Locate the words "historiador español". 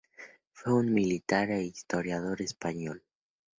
1.61-3.03